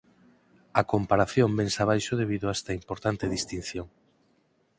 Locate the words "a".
0.79-0.81, 2.47-2.55